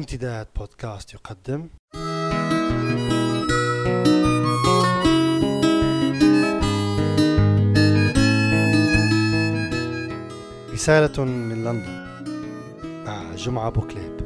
[0.00, 1.68] امتداد بودكاست يقدم.
[10.72, 12.06] رسالة من لندن.
[13.06, 14.20] مع جمعة بوكليب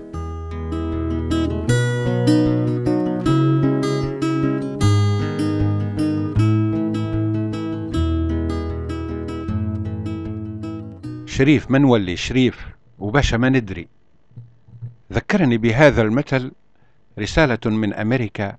[11.27, 12.67] شريف ما نولي شريف.
[12.99, 13.89] وباشا ما ندري.
[15.13, 16.53] ذكرني بهذا المثل
[17.19, 18.57] رسالة من أمريكا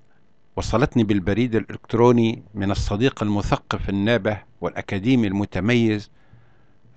[0.56, 6.10] وصلتني بالبريد الإلكتروني من الصديق المثقف النابه والأكاديمي المتميز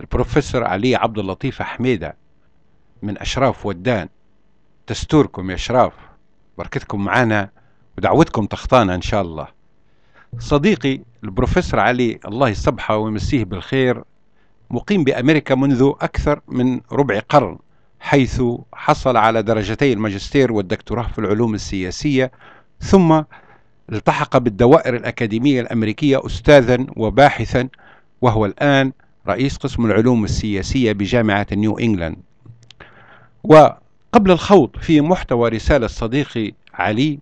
[0.02, 2.16] البروفيسور علي عبد اللطيف حميدة
[3.02, 4.10] من أشراف ودان.
[4.88, 5.94] تستوركم يا أشراف
[6.58, 7.50] بركتكم معنا
[7.98, 9.48] ودعوتكم تخطانا إن شاء الله.
[10.40, 14.04] صديقي البروفيسور علي الله يصبحه ويمسيه بالخير
[14.70, 17.58] مقيم بأمريكا منذ أكثر من ربع قرن.
[18.00, 18.42] حيث
[18.74, 22.32] حصل على درجتي الماجستير والدكتوراه في العلوم السياسية
[22.80, 23.22] ثم
[23.92, 27.70] التحق بالدوائر الأكاديمية الأمريكية أستاذا وباحثا
[28.22, 28.92] وهو الآن
[29.28, 32.18] رئيس قسم العلوم السياسية بجامعة نيو إنجلاند.
[33.44, 37.20] وقبل الخوض في محتوى رسالة صديقي علي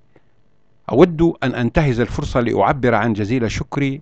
[0.89, 4.02] أود أن أنتهز الفرصة لأعبر عن جزيل شكري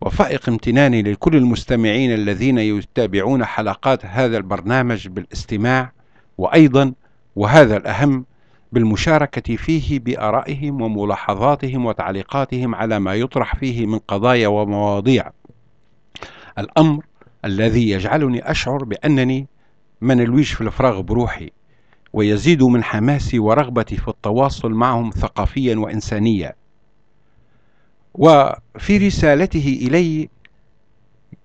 [0.00, 5.92] وفائق امتناني لكل المستمعين الذين يتابعون حلقات هذا البرنامج بالاستماع.
[6.40, 6.92] وأيضا
[7.36, 8.24] وهذا الأهم
[8.72, 15.30] بالمشاركة فيه بآرائهم وملاحظاتهم وتعليقاتهم على ما يطرح فيه من قضايا ومواضيع.
[16.58, 17.04] الأمر
[17.44, 19.46] الذي يجعلني أشعر بأنني
[20.00, 21.50] من الويش في الفراغ بروحي
[22.12, 26.54] ويزيد من حماسي ورغبتي في التواصل معهم ثقافيا وإنسانيا.
[28.14, 30.28] وفي رسالته إلي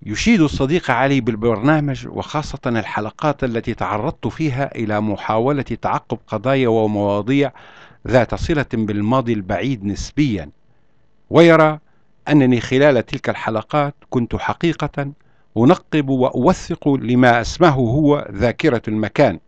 [0.05, 7.51] يشيد الصديق علي بالبرنامج وخاصة الحلقات التي تعرضت فيها إلى محاولة تعقب قضايا ومواضيع
[8.07, 10.49] ذات صلة بالماضي البعيد نسبيا.
[11.29, 11.79] ويرى
[12.29, 15.11] أنني خلال تلك الحلقات كنت حقيقة
[15.57, 19.39] أنقب وأوثق لما اسمه هو ذاكرة المكان.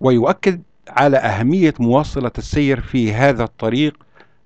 [0.00, 3.96] ويؤكد على أهمية مواصلة السير في هذا الطريق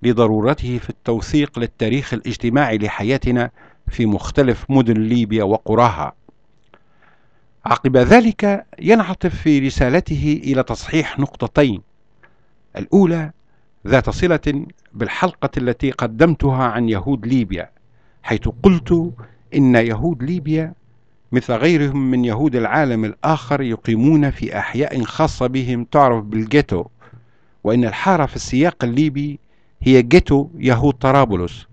[0.02, 3.50] لضرورته في التوثيق للتاريخ الاجتماعي لحياتنا
[3.88, 6.14] في مختلف مدن ليبيا وقراها
[7.66, 11.82] عقب ذلك ينعطف في رسالته إلى تصحيح نقطتين.
[12.76, 13.32] الأولى
[13.86, 17.70] ذات صلة بالحلقة التي قدمتها عن يهود ليبيا
[18.22, 19.12] حيث قلت
[19.54, 20.74] إن يهود ليبيا
[21.32, 26.84] مثل غيرهم من يهود العالم الآخر يقيمون في أحياء خاصة بهم تعرف بالجيتو
[27.64, 29.38] وإن الحارة في السياق الليبي
[29.82, 31.66] هي جيتو يهود طرابلس.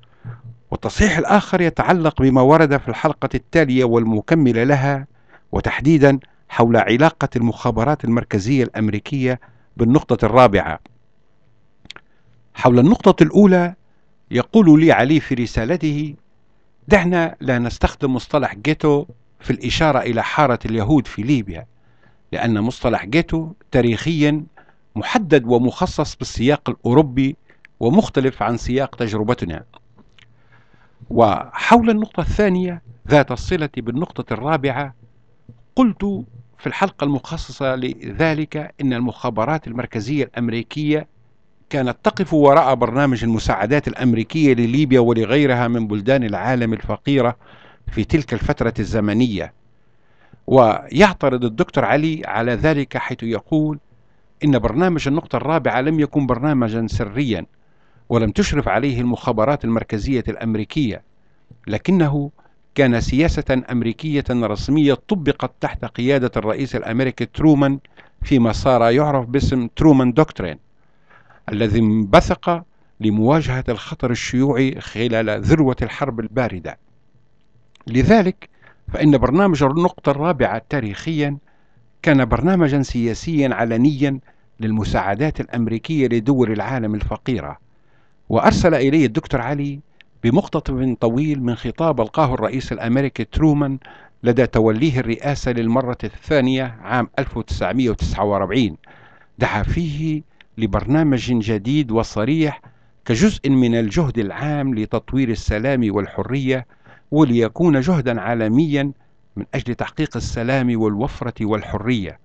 [0.73, 5.07] والتصحيح الآخر يتعلق بما ورد في الحلقة التالية والمكملة لها
[5.51, 6.19] وتحديدا
[6.49, 9.39] حول علاقة المخابرات المركزية الأمريكية
[9.77, 10.79] بالنقطة الرابعة.
[12.53, 13.73] حول النقطة الأولى
[14.31, 16.15] يقول لي علي في رسالته
[16.87, 19.05] دعنا لا نستخدم مصطلح جيتو
[19.39, 21.65] في الإشارة إلى حارة اليهود في ليبيا
[22.31, 24.43] لأن مصطلح جيتو تاريخيا
[24.95, 27.35] محدد ومخصص بالسياق الأوروبي
[27.79, 29.63] ومختلف عن سياق تجربتنا.
[31.09, 34.93] وحول النقطة الثانية ذات الصلة بالنقطة الرابعة
[35.75, 36.03] قلت
[36.57, 41.07] في الحلقة المخصصة لذلك إن المخابرات المركزية الأمريكية
[41.69, 47.35] كانت تقف وراء برنامج المساعدات الأمريكية لليبيا ولغيرها من بلدان العالم الفقيرة
[47.91, 49.53] في تلك الفترة الزمنية.
[50.47, 53.79] ويعترض الدكتور علي على ذلك حيث يقول
[54.43, 57.45] إن برنامج النقطة الرابعة لم يكن برنامجا سريا
[58.09, 61.01] ولم تشرف عليه المخابرات المركزية الأمريكية
[61.67, 62.31] لكنه
[62.75, 67.79] كان سياسة أمريكية رسمية طبقت تحت قيادة الرئيس الأمريكي ترومان
[68.23, 70.57] فيما صار يعرف باسم ترومان دوكترين
[71.49, 72.63] الذي انبثق
[72.99, 76.77] لمواجهة الخطر الشيوعي خلال ذروة الحرب الباردة.
[77.87, 78.49] لذلك
[78.93, 81.37] فإن برنامج النقطة الرابعة تاريخيا
[82.01, 84.19] كان برنامجا سياسيا علنيا
[84.59, 87.62] للمساعدات الأمريكية لدول العالم الفقيرة.
[88.29, 89.79] وأرسل إلي الدكتور علي
[90.23, 93.77] بمقتطف طويل من خطاب ألقاه الرئيس الأمريكي ترومان
[94.23, 98.77] لدى توليه الرئاسة للمرة الثانية عام 1949
[99.39, 100.21] دعا فيه
[100.57, 102.61] لبرنامج جديد وصريح
[103.05, 106.65] كجزء من الجهد العام لتطوير السلام والحرية
[107.11, 108.91] وليكون جهدا عالميا
[109.35, 112.19] من أجل تحقيق السلام والوفرة والحرية.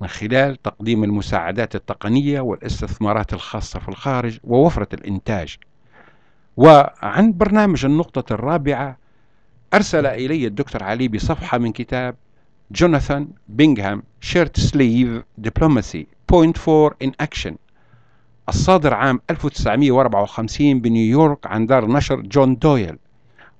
[0.00, 5.56] من خلال تقديم المساعدات التقنية والاستثمارات الخاصة في الخارج ووفرة الإنتاج.
[6.56, 8.98] وعن برنامج النقطة الرابعة
[9.74, 12.14] أرسل إلي الدكتور علي بصفحة من كتاب
[12.78, 13.22] Jonathan
[13.58, 17.54] Bingham Shirt Sleeve Diplomacy Point 4 in Action.
[18.48, 22.98] الصادر عام 1954 بنيويورك عن دار نشر جون دويل.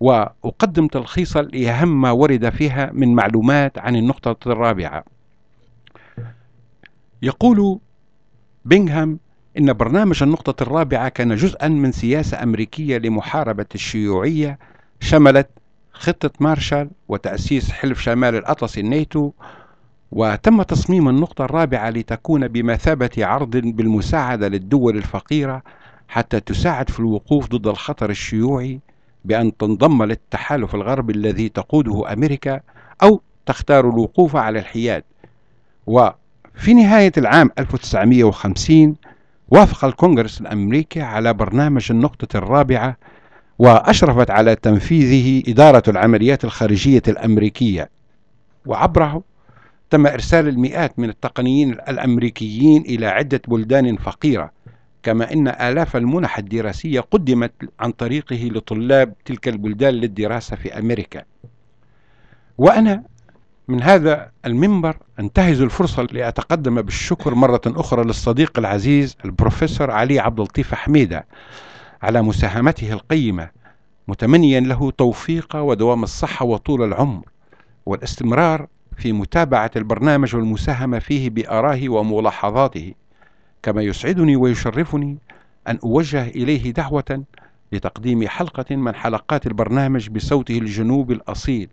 [0.00, 5.04] وأقدم تلخيصا لأهم ما ورد فيها من معلومات عن النقطة الرابعة.
[7.22, 7.78] يقول
[8.64, 9.18] بينغهام
[9.58, 14.58] إن برنامج النقطة الرابعة كان جزءا من سياسة أمريكية لمحاربة الشيوعية
[15.00, 15.48] شملت
[15.92, 19.32] خطة مارشال وتأسيس حلف شمال الأطلسي الناتو
[20.12, 25.62] وتم تصميم النقطة الرابعة لتكون بمثابة عرض بالمساعدة للدول الفقيرة
[26.08, 28.80] حتى تساعد في الوقوف ضد الخطر الشيوعي
[29.24, 32.60] بأن تنضم للتحالف الغربي الذي تقوده أمريكا
[33.02, 35.04] أو تختار الوقوف على الحياد.
[36.60, 38.96] وفي نهاية العام 1950
[39.48, 42.96] وافق الكونغرس الأمريكي على برنامج النقطة الرابعة
[43.58, 47.90] وأشرفت على تنفيذه إدارة العمليات الخارجية الأمريكية.
[48.66, 49.22] وعبره
[49.90, 54.50] تم إرسال المئات من التقنيين الأمريكيين إلى عدة بلدان فقيرة
[55.02, 61.22] كما أن آلاف المنح الدراسية قدمت عن طريقه لطلاب تلك البلدان للدراسة في أمريكا.
[62.58, 63.02] وأنا
[63.70, 70.74] من هذا المنبر انتهز الفرصة لأتقدم بالشكر مرة أخرى للصديق العزيز البروفيسور علي عبد اللطيف
[70.74, 71.26] حميدة
[72.02, 73.48] على مساهمته القيمة
[74.08, 77.24] متمنيا له توفيق ودوام الصحة وطول العمر
[77.86, 82.94] والاستمرار في متابعة البرنامج والمساهمة فيه بآرائه وملاحظاته
[83.62, 85.18] كما يسعدني ويشرفني
[85.68, 87.24] أن أوجه إليه دعوة
[87.72, 91.68] لتقديم حلقة من حلقات البرنامج بصوته الجنوب الأصيل.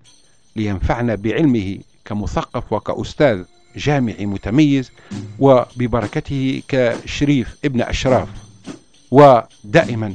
[0.58, 3.44] لينفعنا بعلمه كمثقف وكأستاذ
[3.76, 4.92] جامعي متميز
[5.40, 8.28] وببركته كشريف ابن أشراف.
[9.12, 10.14] ودائما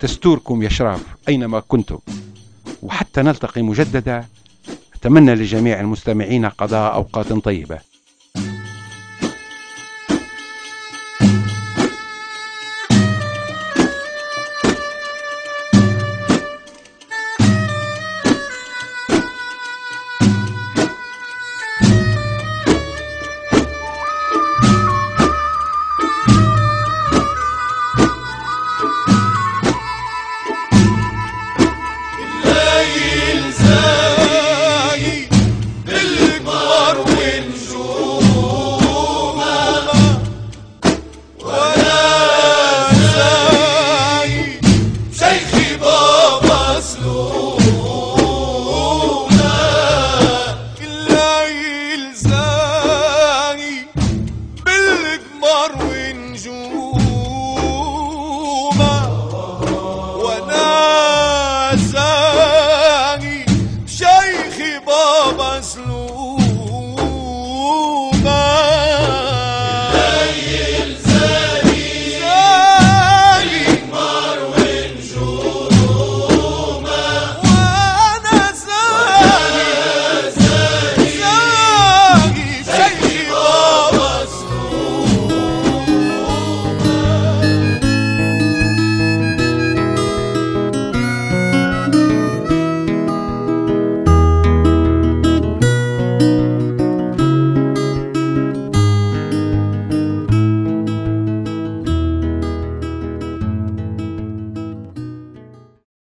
[0.00, 1.98] تستوركم يا شراف أينما كنتم.
[2.82, 4.24] وحتى نلتقي مجددا
[4.94, 7.93] أتمنى لجميع المستمعين قضاء أوقات طيبة.